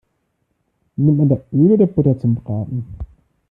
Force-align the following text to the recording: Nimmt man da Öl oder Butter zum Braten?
Nimmt 0.95 1.17
man 1.19 1.29
da 1.29 1.39
Öl 1.53 1.73
oder 1.73 1.85
Butter 1.85 2.17
zum 2.17 2.33
Braten? 2.33 2.87